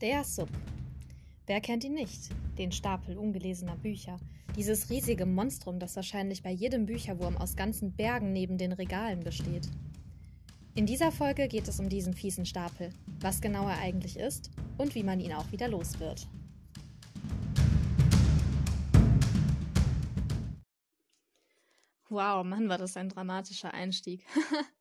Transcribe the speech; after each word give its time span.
Der 0.00 0.22
Sub. 0.22 0.48
Wer 1.46 1.60
kennt 1.60 1.82
ihn 1.82 1.94
nicht? 1.94 2.30
Den 2.56 2.70
Stapel 2.70 3.18
ungelesener 3.18 3.74
Bücher. 3.74 4.16
Dieses 4.54 4.90
riesige 4.90 5.26
Monstrum, 5.26 5.80
das 5.80 5.96
wahrscheinlich 5.96 6.44
bei 6.44 6.52
jedem 6.52 6.86
Bücherwurm 6.86 7.36
aus 7.36 7.56
ganzen 7.56 7.96
Bergen 7.96 8.32
neben 8.32 8.58
den 8.58 8.70
Regalen 8.70 9.18
besteht. 9.24 9.68
In 10.76 10.86
dieser 10.86 11.10
Folge 11.10 11.48
geht 11.48 11.66
es 11.66 11.80
um 11.80 11.88
diesen 11.88 12.14
fiesen 12.14 12.46
Stapel, 12.46 12.90
was 13.18 13.40
genau 13.40 13.66
er 13.66 13.80
eigentlich 13.80 14.16
ist 14.16 14.52
und 14.76 14.94
wie 14.94 15.02
man 15.02 15.18
ihn 15.18 15.32
auch 15.32 15.50
wieder 15.50 15.66
los 15.66 15.98
wird. 15.98 16.28
Wow, 22.08 22.44
Mann, 22.44 22.68
war 22.68 22.78
das 22.78 22.96
ein 22.96 23.08
dramatischer 23.08 23.74
Einstieg. 23.74 24.24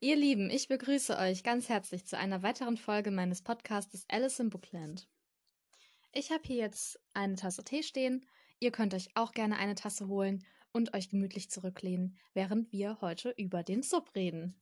Ihr 0.00 0.16
Lieben, 0.16 0.50
ich 0.50 0.68
begrüße 0.68 1.16
euch 1.16 1.42
ganz 1.42 1.68
herzlich 1.68 2.06
zu 2.06 2.18
einer 2.18 2.42
weiteren 2.42 2.76
Folge 2.76 3.10
meines 3.10 3.42
Podcastes 3.42 4.04
Alice 4.08 4.38
in 4.40 4.50
Bookland. 4.50 5.08
Ich 6.12 6.30
habe 6.30 6.42
hier 6.44 6.56
jetzt 6.56 7.00
eine 7.14 7.36
Tasse 7.36 7.64
Tee 7.64 7.82
stehen. 7.82 8.26
Ihr 8.58 8.72
könnt 8.72 8.94
euch 8.94 9.08
auch 9.14 9.32
gerne 9.32 9.58
eine 9.58 9.74
Tasse 9.74 10.08
holen 10.08 10.44
und 10.72 10.94
euch 10.94 11.08
gemütlich 11.08 11.50
zurücklehnen, 11.50 12.18
während 12.34 12.72
wir 12.72 13.00
heute 13.00 13.30
über 13.30 13.62
den 13.62 13.82
Sub 13.82 14.14
reden. 14.14 14.60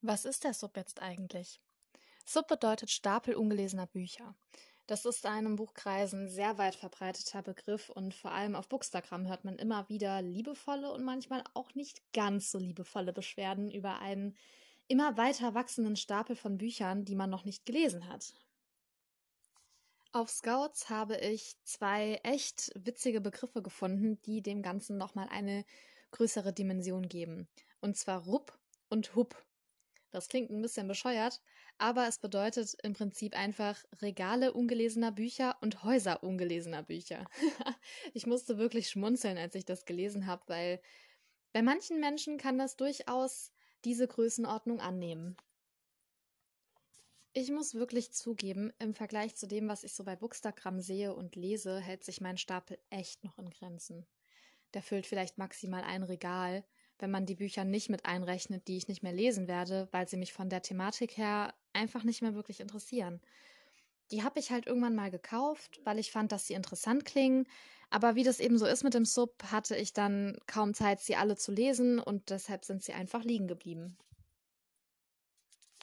Was 0.00 0.24
ist 0.24 0.44
der 0.44 0.54
Sub 0.54 0.76
jetzt 0.76 1.02
eigentlich? 1.02 1.60
Sub 2.24 2.46
bedeutet 2.46 2.90
Stapel 2.90 3.34
ungelesener 3.34 3.86
Bücher. 3.86 4.36
Das 4.90 5.04
ist 5.04 5.24
in 5.24 5.30
einem 5.30 5.54
Buchkreisen 5.54 6.28
sehr 6.28 6.58
weit 6.58 6.74
verbreiteter 6.74 7.42
Begriff 7.42 7.90
und 7.90 8.12
vor 8.12 8.32
allem 8.32 8.56
auf 8.56 8.68
Bookstagram 8.68 9.28
hört 9.28 9.44
man 9.44 9.56
immer 9.56 9.88
wieder 9.88 10.20
liebevolle 10.20 10.90
und 10.90 11.04
manchmal 11.04 11.44
auch 11.54 11.76
nicht 11.76 12.02
ganz 12.12 12.50
so 12.50 12.58
liebevolle 12.58 13.12
Beschwerden 13.12 13.70
über 13.70 14.00
einen 14.00 14.36
immer 14.88 15.16
weiter 15.16 15.54
wachsenden 15.54 15.94
Stapel 15.94 16.34
von 16.34 16.58
Büchern, 16.58 17.04
die 17.04 17.14
man 17.14 17.30
noch 17.30 17.44
nicht 17.44 17.66
gelesen 17.66 18.08
hat. 18.08 18.34
Auf 20.10 20.28
Scouts 20.28 20.90
habe 20.90 21.16
ich 21.18 21.54
zwei 21.62 22.18
echt 22.24 22.72
witzige 22.74 23.20
Begriffe 23.20 23.62
gefunden, 23.62 24.20
die 24.22 24.42
dem 24.42 24.60
Ganzen 24.60 24.96
nochmal 24.96 25.28
eine 25.28 25.64
größere 26.10 26.52
Dimension 26.52 27.06
geben. 27.06 27.46
Und 27.80 27.96
zwar 27.96 28.24
Rupp 28.24 28.58
und 28.88 29.14
Hupp. 29.14 29.40
Das 30.10 30.28
klingt 30.28 30.50
ein 30.50 30.60
bisschen 30.60 30.88
bescheuert, 30.88 31.40
aber 31.78 32.08
es 32.08 32.18
bedeutet 32.18 32.76
im 32.82 32.94
Prinzip 32.94 33.36
einfach 33.36 33.82
Regale 34.02 34.52
ungelesener 34.52 35.12
Bücher 35.12 35.56
und 35.60 35.84
Häuser 35.84 36.22
ungelesener 36.24 36.82
Bücher. 36.82 37.28
ich 38.14 38.26
musste 38.26 38.58
wirklich 38.58 38.88
schmunzeln, 38.88 39.38
als 39.38 39.54
ich 39.54 39.64
das 39.64 39.84
gelesen 39.84 40.26
habe, 40.26 40.42
weil 40.48 40.80
bei 41.52 41.62
manchen 41.62 42.00
Menschen 42.00 42.38
kann 42.38 42.58
das 42.58 42.76
durchaus 42.76 43.52
diese 43.84 44.06
Größenordnung 44.06 44.80
annehmen. 44.80 45.36
Ich 47.32 47.50
muss 47.52 47.74
wirklich 47.74 48.12
zugeben, 48.12 48.72
im 48.80 48.92
Vergleich 48.92 49.36
zu 49.36 49.46
dem, 49.46 49.68
was 49.68 49.84
ich 49.84 49.94
so 49.94 50.02
bei 50.02 50.16
Bookstagram 50.16 50.80
sehe 50.80 51.14
und 51.14 51.36
lese, 51.36 51.78
hält 51.78 52.02
sich 52.02 52.20
mein 52.20 52.36
Stapel 52.36 52.78
echt 52.90 53.22
noch 53.22 53.38
in 53.38 53.50
Grenzen. 53.50 54.04
Der 54.74 54.82
füllt 54.82 55.06
vielleicht 55.06 55.38
maximal 55.38 55.82
ein 55.84 56.02
Regal, 56.02 56.64
wenn 57.00 57.10
man 57.10 57.26
die 57.26 57.34
Bücher 57.34 57.64
nicht 57.64 57.88
mit 57.88 58.04
einrechnet, 58.04 58.68
die 58.68 58.76
ich 58.76 58.88
nicht 58.88 59.02
mehr 59.02 59.12
lesen 59.12 59.48
werde, 59.48 59.88
weil 59.92 60.08
sie 60.08 60.16
mich 60.16 60.32
von 60.32 60.48
der 60.48 60.62
Thematik 60.62 61.16
her 61.16 61.54
einfach 61.72 62.04
nicht 62.04 62.22
mehr 62.22 62.34
wirklich 62.34 62.60
interessieren. 62.60 63.20
Die 64.10 64.22
habe 64.22 64.40
ich 64.40 64.50
halt 64.50 64.66
irgendwann 64.66 64.94
mal 64.94 65.10
gekauft, 65.10 65.80
weil 65.84 65.98
ich 65.98 66.10
fand, 66.10 66.32
dass 66.32 66.46
sie 66.46 66.54
interessant 66.54 67.04
klingen. 67.04 67.46
Aber 67.90 68.14
wie 68.14 68.24
das 68.24 68.40
eben 68.40 68.58
so 68.58 68.66
ist 68.66 68.84
mit 68.84 68.94
dem 68.94 69.04
Sub, 69.04 69.42
hatte 69.50 69.76
ich 69.76 69.92
dann 69.92 70.36
kaum 70.46 70.74
Zeit, 70.74 71.00
sie 71.00 71.16
alle 71.16 71.36
zu 71.36 71.52
lesen 71.52 71.98
und 71.98 72.30
deshalb 72.30 72.64
sind 72.64 72.82
sie 72.82 72.92
einfach 72.92 73.24
liegen 73.24 73.48
geblieben. 73.48 73.96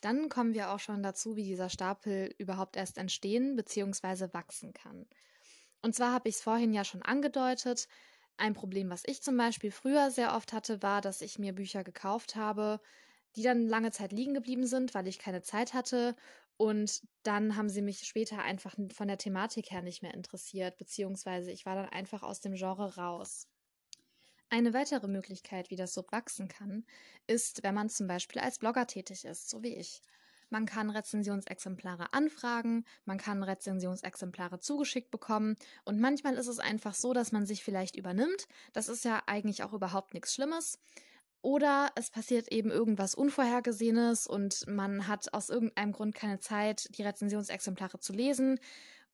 Dann 0.02 0.30
kommen 0.30 0.54
wir 0.54 0.72
auch 0.72 0.80
schon 0.80 1.02
dazu, 1.04 1.36
wie 1.36 1.44
dieser 1.44 1.70
Stapel 1.70 2.34
überhaupt 2.38 2.76
erst 2.76 2.98
entstehen 2.98 3.56
bzw. 3.56 4.34
wachsen 4.34 4.74
kann. 4.74 5.08
Und 5.82 5.96
zwar 5.96 6.14
habe 6.14 6.30
ich 6.30 6.36
es 6.36 6.42
vorhin 6.42 6.74
ja 6.74 6.84
schon 6.84 7.02
angedeutet, 7.02 7.88
ein 8.38 8.54
Problem, 8.54 8.90
was 8.90 9.04
ich 9.06 9.22
zum 9.22 9.38
Beispiel 9.38 9.72
früher 9.72 10.12
sehr 10.12 10.36
oft 10.36 10.54
hatte, 10.54 10.82
war, 10.82 11.02
dass 11.02 11.22
ich 11.22 11.40
mir 11.40 11.54
Bücher 11.54 11.84
gekauft 11.84 12.36
habe, 12.36 12.80
die 13.36 13.44
dann 13.44 13.68
lange 13.68 13.92
Zeit 13.92 14.12
liegen 14.14 14.34
geblieben 14.34 14.66
sind, 14.68 14.94
weil 14.96 15.08
ich 15.08 15.20
keine 15.20 15.42
Zeit 15.42 15.74
hatte. 15.74 16.16
Und 16.58 17.02
dann 17.24 17.56
haben 17.56 17.70
sie 17.70 17.82
mich 17.84 18.00
später 18.08 18.42
einfach 18.44 18.76
von 18.94 19.08
der 19.08 19.18
Thematik 19.20 19.72
her 19.72 19.82
nicht 19.84 20.02
mehr 20.04 20.14
interessiert, 20.14 20.78
beziehungsweise 20.78 21.52
ich 21.52 21.66
war 21.66 21.76
dann 21.76 21.90
einfach 21.90 22.24
aus 22.24 22.40
dem 22.42 22.56
Genre 22.56 22.96
raus. 22.98 23.48
Eine 24.50 24.74
weitere 24.74 25.08
Möglichkeit, 25.08 25.70
wie 25.70 25.76
das 25.78 25.94
so 25.94 26.04
wachsen 26.12 26.48
kann, 26.50 26.86
ist, 27.28 27.64
wenn 27.64 27.74
man 27.76 27.88
zum 27.90 28.08
Beispiel 28.08 28.42
als 28.42 28.60
Blogger 28.60 28.86
tätig 28.88 29.24
ist, 29.26 29.50
so 29.50 29.64
wie 29.64 29.76
ich. 29.76 30.02
Man 30.50 30.66
kann 30.66 30.90
Rezensionsexemplare 30.90 32.14
anfragen, 32.14 32.86
man 33.06 33.18
kann 33.18 33.44
Rezensionsexemplare 33.44 34.60
zugeschickt 34.60 35.12
bekommen 35.12 35.56
und 35.84 36.00
manchmal 36.00 36.36
ist 36.36 36.48
es 36.48 36.60
einfach 36.60 36.94
so, 36.94 37.14
dass 37.14 37.32
man 37.32 37.46
sich 37.46 37.64
vielleicht 37.64 37.96
übernimmt. 37.96 38.48
Das 38.74 38.90
ist 38.90 39.06
ja 39.06 39.22
eigentlich 39.26 39.64
auch 39.64 39.74
überhaupt 39.74 40.14
nichts 40.14 40.34
Schlimmes. 40.34 40.80
Oder 41.42 41.92
es 41.96 42.10
passiert 42.10 42.52
eben 42.52 42.72
irgendwas 42.72 43.16
Unvorhergesehenes 43.16 44.28
und 44.28 44.66
man 44.68 45.08
hat 45.08 45.34
aus 45.34 45.50
irgendeinem 45.50 45.92
Grund 45.92 46.16
keine 46.16 46.40
Zeit, 46.40 46.90
die 46.98 47.04
Rezensionsexemplare 47.04 48.00
zu 48.00 48.12
lesen. 48.12 48.60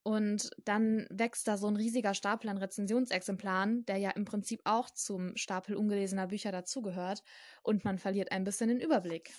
Und 0.04 0.50
dann 0.66 1.08
wächst 1.10 1.48
da 1.48 1.58
so 1.58 1.68
ein 1.68 1.78
riesiger 1.78 2.14
Stapel 2.14 2.50
an 2.50 2.58
Rezensionsexemplaren, 2.58 3.86
der 3.86 3.98
ja 3.98 4.12
im 4.12 4.26
Prinzip 4.26 4.62
auch 4.66 4.90
zum 4.90 5.36
Stapel 5.38 5.76
ungelesener 5.76 6.28
Bücher 6.28 6.52
dazugehört. 6.52 7.24
Und 7.62 7.86
man 7.86 7.98
verliert 7.98 8.32
ein 8.32 8.44
bisschen 8.44 8.70
den 8.70 8.82
Überblick. 8.82 9.34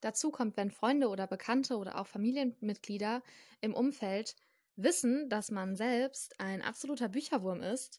Dazu 0.00 0.30
kommt, 0.30 0.56
wenn 0.56 0.70
Freunde 0.70 1.08
oder 1.08 1.26
Bekannte 1.26 1.76
oder 1.76 2.00
auch 2.00 2.06
Familienmitglieder 2.06 3.22
im 3.60 3.74
Umfeld 3.74 4.36
wissen, 4.76 5.28
dass 5.28 5.50
man 5.50 5.76
selbst 5.76 6.40
ein 6.40 6.62
absoluter 6.62 7.08
Bücherwurm 7.08 7.62
ist, 7.62 7.98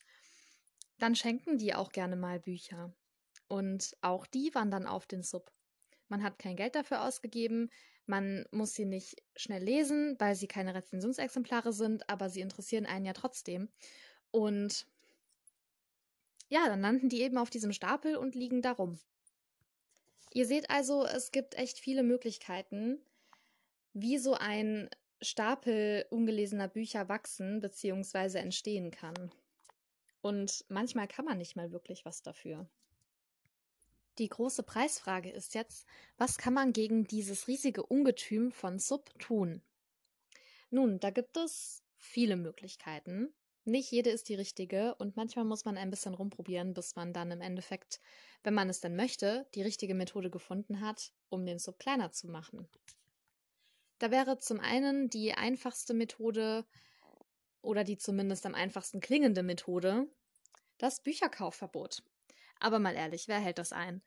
dann 0.98 1.16
schenken 1.16 1.58
die 1.58 1.74
auch 1.74 1.92
gerne 1.92 2.16
mal 2.16 2.40
Bücher. 2.40 2.94
Und 3.48 3.98
auch 4.02 4.26
die 4.26 4.54
wandern 4.54 4.88
auf 4.88 5.08
den 5.08 5.24
Sub. 5.24 5.52
Man 6.08 6.24
hat 6.24 6.40
kein 6.40 6.56
Geld 6.56 6.76
dafür 6.76 7.04
ausgegeben, 7.04 7.70
man 8.06 8.46
muss 8.52 8.74
sie 8.74 8.86
nicht 8.86 9.22
schnell 9.36 9.64
lesen, 9.64 10.16
weil 10.20 10.36
sie 10.36 10.48
keine 10.48 10.76
Rezensionsexemplare 10.76 11.72
sind, 11.72 12.10
aber 12.10 12.30
sie 12.30 12.42
interessieren 12.42 12.86
einen 12.86 13.06
ja 13.06 13.14
trotzdem. 13.14 13.70
Und 14.32 14.88
ja, 16.50 16.68
dann 16.68 16.82
landen 16.82 17.10
die 17.10 17.22
eben 17.22 17.38
auf 17.38 17.50
diesem 17.50 17.72
Stapel 17.72 18.18
und 18.18 18.36
liegen 18.36 18.62
darum. 18.62 19.00
Ihr 20.34 20.46
seht 20.46 20.70
also, 20.70 21.06
es 21.06 21.32
gibt 21.32 21.56
echt 21.56 21.80
viele 21.80 22.04
Möglichkeiten, 22.04 23.00
wie 23.94 24.18
so 24.18 24.34
ein 24.34 24.90
Stapel 25.22 26.06
ungelesener 26.10 26.68
Bücher 26.68 27.10
wachsen 27.10 27.60
bzw. 27.60 28.40
entstehen 28.40 28.92
kann. 28.92 29.32
Und 30.22 30.66
manchmal 30.70 31.08
kann 31.08 31.26
man 31.26 31.38
nicht 31.38 31.56
mal 31.56 31.72
wirklich 31.72 32.06
was 32.06 32.22
dafür. 32.22 32.68
Die 34.18 34.30
große 34.30 34.64
Preisfrage 34.64 35.30
ist 35.30 35.54
jetzt, 35.54 35.86
was 36.18 36.38
kann 36.38 36.54
man 36.54 36.74
gegen 36.74 37.06
dieses 37.06 37.48
riesige 37.48 37.84
Ungetüm 37.84 38.52
von 38.52 38.80
Sub 38.80 39.18
tun? 39.20 39.62
Nun, 40.70 41.00
da 41.00 41.10
gibt 41.10 41.38
es 41.38 41.84
viele 41.98 42.36
Möglichkeiten. 42.36 43.34
Nicht 43.64 43.92
jede 43.92 44.10
ist 44.10 44.28
die 44.30 44.36
richtige 44.36 44.96
und 44.96 45.16
manchmal 45.16 45.46
muss 45.46 45.66
man 45.66 45.78
ein 45.78 45.92
bisschen 45.92 46.16
rumprobieren, 46.16 46.74
bis 46.74 46.96
man 46.96 47.14
dann 47.14 47.30
im 47.30 47.42
Endeffekt, 47.42 48.02
wenn 48.44 48.56
man 48.56 48.70
es 48.70 48.82
denn 48.82 48.96
möchte, 48.96 49.48
die 49.54 49.62
richtige 49.62 49.94
Methode 49.94 50.32
gefunden 50.32 50.82
hat, 50.82 51.14
um 51.30 51.46
den 51.46 51.60
Sub 51.60 51.78
kleiner 51.78 52.12
zu 52.12 52.28
machen. 52.28 52.68
Da 54.00 54.10
wäre 54.10 54.40
zum 54.40 54.60
einen 54.60 55.10
die 55.10 55.34
einfachste 55.34 55.94
Methode 55.94 56.66
oder 57.62 57.84
die 57.84 57.98
zumindest 57.98 58.48
am 58.48 58.56
einfachsten 58.56 59.00
klingende 59.00 59.44
Methode 59.44 60.08
das 60.80 61.04
Bücherkaufverbot. 61.04 62.02
Aber 62.60 62.80
mal 62.80 62.96
ehrlich, 62.96 63.28
wer 63.28 63.40
hält 63.40 63.60
das 63.60 63.72
ein? 63.72 64.02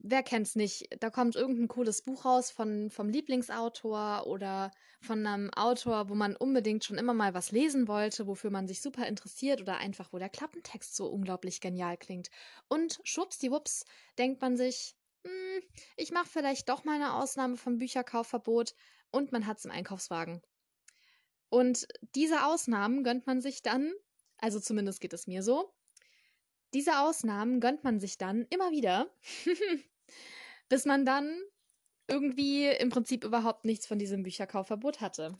Wer 0.00 0.22
kennt's 0.22 0.56
nicht? 0.56 0.88
Da 1.00 1.10
kommt 1.10 1.36
irgendein 1.36 1.68
cooles 1.68 2.02
Buch 2.02 2.24
raus 2.24 2.50
von, 2.50 2.90
vom 2.90 3.08
Lieblingsautor 3.08 4.26
oder 4.26 4.70
von 5.00 5.26
einem 5.26 5.50
Autor, 5.54 6.08
wo 6.08 6.14
man 6.14 6.36
unbedingt 6.36 6.84
schon 6.84 6.98
immer 6.98 7.14
mal 7.14 7.34
was 7.34 7.52
lesen 7.52 7.88
wollte, 7.88 8.26
wofür 8.26 8.50
man 8.50 8.66
sich 8.66 8.80
super 8.80 9.06
interessiert 9.06 9.60
oder 9.60 9.76
einfach, 9.78 10.12
wo 10.12 10.18
der 10.18 10.28
Klappentext 10.28 10.96
so 10.96 11.06
unglaublich 11.06 11.60
genial 11.60 11.96
klingt. 11.96 12.28
Und 12.68 13.00
schwuppsdiwupps 13.04 13.84
denkt 14.18 14.40
man 14.40 14.56
sich, 14.56 14.96
hm, 15.24 15.62
ich 15.96 16.12
mache 16.12 16.28
vielleicht 16.28 16.68
doch 16.68 16.84
mal 16.84 16.96
eine 16.96 17.14
Ausnahme 17.14 17.56
vom 17.56 17.78
Bücherkaufverbot 17.78 18.74
und 19.10 19.32
man 19.32 19.46
hat's 19.46 19.64
im 19.64 19.70
Einkaufswagen. 19.70 20.42
Und 21.48 21.86
diese 22.14 22.44
Ausnahmen 22.46 23.04
gönnt 23.04 23.26
man 23.26 23.40
sich 23.40 23.62
dann, 23.62 23.92
also 24.38 24.60
zumindest 24.60 25.00
geht 25.00 25.12
es 25.12 25.26
mir 25.26 25.42
so, 25.42 25.72
diese 26.76 26.98
Ausnahmen 27.00 27.58
gönnt 27.58 27.84
man 27.84 28.00
sich 28.00 28.18
dann 28.18 28.44
immer 28.50 28.70
wieder, 28.70 29.10
bis 30.68 30.84
man 30.84 31.06
dann 31.06 31.34
irgendwie 32.06 32.66
im 32.66 32.90
Prinzip 32.90 33.24
überhaupt 33.24 33.64
nichts 33.64 33.86
von 33.86 33.98
diesem 33.98 34.22
Bücherkaufverbot 34.22 35.00
hatte. 35.00 35.38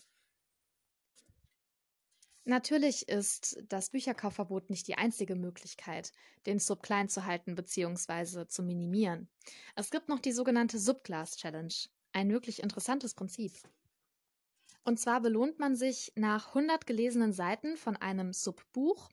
Natürlich 2.44 3.06
ist 3.10 3.62
das 3.68 3.90
Bücherkaufverbot 3.90 4.70
nicht 4.70 4.88
die 4.88 4.96
einzige 4.96 5.36
Möglichkeit, 5.36 6.10
den 6.46 6.58
Sub 6.58 6.82
klein 6.82 7.10
zu 7.10 7.26
halten 7.26 7.54
bzw. 7.54 8.46
zu 8.46 8.62
minimieren. 8.62 9.28
Es 9.74 9.90
gibt 9.90 10.08
noch 10.08 10.20
die 10.20 10.32
sogenannte 10.32 10.78
Subglas 10.78 11.36
Challenge, 11.36 11.74
ein 12.12 12.30
wirklich 12.30 12.62
interessantes 12.62 13.12
Prinzip. 13.12 13.52
Und 14.84 14.98
zwar 14.98 15.20
belohnt 15.20 15.58
man 15.58 15.76
sich 15.76 16.12
nach 16.14 16.48
100 16.48 16.86
gelesenen 16.86 17.34
Seiten 17.34 17.76
von 17.76 17.94
einem 17.94 18.32
Subbuch 18.32 19.10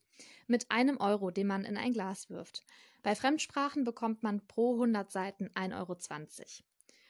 mit 0.47 0.69
einem 0.71 0.97
Euro, 0.97 1.31
den 1.31 1.47
man 1.47 1.65
in 1.65 1.77
ein 1.77 1.93
Glas 1.93 2.29
wirft. 2.29 2.63
Bei 3.01 3.15
Fremdsprachen 3.15 3.83
bekommt 3.83 4.23
man 4.23 4.45
pro 4.47 4.73
100 4.73 5.11
Seiten 5.11 5.49
1,20 5.49 5.77
Euro. 5.77 5.97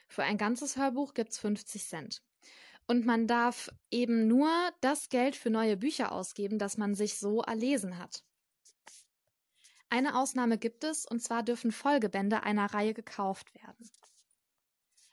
Für 0.08 0.24
ein 0.24 0.38
ganzes 0.38 0.78
Hörbuch 0.78 1.14
gibt 1.14 1.32
es 1.32 1.40
50 1.40 1.84
Cent. 1.88 2.22
Und 2.88 3.06
man 3.06 3.28
darf 3.28 3.70
eben 3.92 4.28
nur 4.28 4.50
das 4.82 5.10
Geld 5.10 5.36
für 5.36 5.50
neue 5.50 5.78
Bücher 5.78 6.12
ausgeben, 6.12 6.60
das 6.60 6.78
man 6.78 6.96
sich 6.96 7.18
so 7.18 7.42
erlesen 7.42 7.98
hat. 7.98 8.24
Eine 9.90 10.18
Ausnahme 10.18 10.58
gibt 10.58 10.84
es, 10.84 11.06
und 11.06 11.22
zwar 11.22 11.44
dürfen 11.44 11.72
Folgebände 11.72 12.44
einer 12.44 12.74
Reihe 12.74 12.94
gekauft 12.94 13.54
werden. 13.54 13.90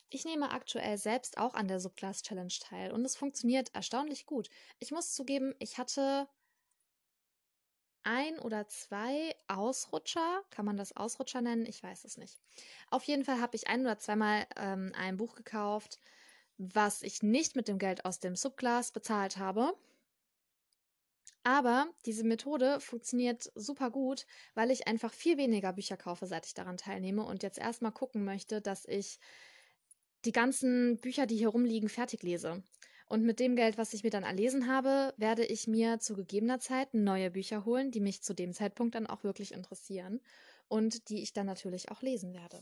Ich 0.08 0.24
nehme 0.24 0.50
aktuell 0.50 0.98
selbst 0.98 1.38
auch 1.38 1.54
an 1.54 1.68
der 1.68 1.78
Subclass 1.78 2.22
Challenge 2.22 2.52
teil 2.60 2.90
und 2.90 3.04
es 3.04 3.14
funktioniert 3.14 3.72
erstaunlich 3.74 4.26
gut. 4.26 4.48
Ich 4.78 4.90
muss 4.90 5.12
zugeben, 5.14 5.54
ich 5.60 5.78
hatte 5.78 6.28
ein 8.02 8.38
oder 8.38 8.68
zwei 8.68 9.34
Ausrutscher. 9.48 10.42
Kann 10.50 10.64
man 10.64 10.76
das 10.76 10.96
Ausrutscher 10.96 11.40
nennen? 11.40 11.66
Ich 11.66 11.82
weiß 11.82 12.04
es 12.04 12.16
nicht. 12.16 12.40
Auf 12.90 13.04
jeden 13.04 13.24
Fall 13.24 13.40
habe 13.40 13.56
ich 13.56 13.68
ein 13.68 13.82
oder 13.82 13.98
zweimal 13.98 14.46
ähm, 14.56 14.92
ein 14.96 15.16
Buch 15.16 15.34
gekauft, 15.34 15.98
was 16.58 17.02
ich 17.02 17.22
nicht 17.22 17.56
mit 17.56 17.68
dem 17.68 17.78
Geld 17.78 18.04
aus 18.04 18.20
dem 18.20 18.36
Subclass 18.36 18.92
bezahlt 18.92 19.38
habe. 19.38 19.74
Aber 21.42 21.88
diese 22.04 22.24
Methode 22.24 22.80
funktioniert 22.80 23.50
super 23.54 23.90
gut, 23.90 24.26
weil 24.54 24.70
ich 24.70 24.86
einfach 24.86 25.12
viel 25.12 25.38
weniger 25.38 25.72
Bücher 25.72 25.96
kaufe, 25.96 26.26
seit 26.26 26.46
ich 26.46 26.54
daran 26.54 26.76
teilnehme 26.76 27.24
und 27.24 27.42
jetzt 27.42 27.58
erstmal 27.58 27.92
gucken 27.92 28.24
möchte, 28.24 28.60
dass 28.60 28.84
ich 28.84 29.18
die 30.26 30.32
ganzen 30.32 30.98
Bücher, 31.00 31.26
die 31.26 31.36
hier 31.36 31.48
rumliegen, 31.48 31.88
fertig 31.88 32.22
lese. 32.22 32.62
Und 33.10 33.24
mit 33.24 33.40
dem 33.40 33.56
Geld, 33.56 33.76
was 33.76 33.92
ich 33.92 34.04
mir 34.04 34.10
dann 34.10 34.22
erlesen 34.22 34.68
habe, 34.68 35.12
werde 35.16 35.44
ich 35.44 35.66
mir 35.66 35.98
zu 35.98 36.14
gegebener 36.14 36.60
Zeit 36.60 36.94
neue 36.94 37.32
Bücher 37.32 37.64
holen, 37.64 37.90
die 37.90 37.98
mich 37.98 38.22
zu 38.22 38.34
dem 38.34 38.52
Zeitpunkt 38.52 38.94
dann 38.94 39.08
auch 39.08 39.24
wirklich 39.24 39.52
interessieren 39.52 40.20
und 40.68 41.08
die 41.08 41.20
ich 41.20 41.32
dann 41.32 41.46
natürlich 41.46 41.90
auch 41.90 42.02
lesen 42.02 42.32
werde. 42.32 42.60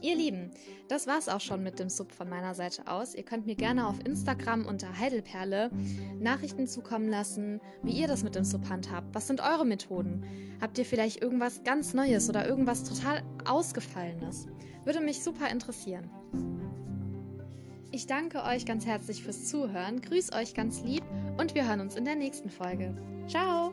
Ihr 0.00 0.14
Lieben, 0.14 0.52
das 0.86 1.08
war's 1.08 1.28
auch 1.28 1.40
schon 1.40 1.64
mit 1.64 1.80
dem 1.80 1.88
Sub 1.88 2.12
von 2.12 2.28
meiner 2.28 2.54
Seite 2.54 2.86
aus. 2.86 3.16
Ihr 3.16 3.24
könnt 3.24 3.46
mir 3.46 3.56
gerne 3.56 3.88
auf 3.88 3.98
Instagram 4.06 4.64
unter 4.64 4.96
Heidelperle 4.96 5.72
Nachrichten 6.20 6.68
zukommen 6.68 7.08
lassen, 7.08 7.60
wie 7.82 7.98
ihr 7.98 8.06
das 8.06 8.22
mit 8.22 8.36
dem 8.36 8.44
Sub 8.44 8.68
handhabt. 8.68 9.12
Was 9.12 9.26
sind 9.26 9.40
eure 9.40 9.66
Methoden? 9.66 10.22
Habt 10.60 10.78
ihr 10.78 10.84
vielleicht 10.84 11.20
irgendwas 11.20 11.64
ganz 11.64 11.94
Neues 11.94 12.28
oder 12.28 12.46
irgendwas 12.46 12.84
total 12.84 13.24
Ausgefallenes? 13.44 14.46
Würde 14.84 15.00
mich 15.00 15.22
super 15.22 15.48
interessieren. 15.50 16.10
Ich 17.90 18.06
danke 18.06 18.42
euch 18.42 18.66
ganz 18.66 18.86
herzlich 18.86 19.22
fürs 19.22 19.46
Zuhören, 19.46 20.00
grüß 20.00 20.32
euch 20.32 20.54
ganz 20.54 20.82
lieb 20.82 21.04
und 21.38 21.54
wir 21.54 21.68
hören 21.68 21.80
uns 21.80 21.94
in 21.94 22.04
der 22.04 22.16
nächsten 22.16 22.50
Folge. 22.50 22.94
Ciao! 23.28 23.72